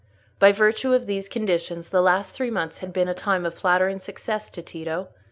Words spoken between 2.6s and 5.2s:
had been a time of flattering success to Tito.